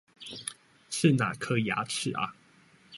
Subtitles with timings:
[0.89, 2.33] 是哪顆牙齒啊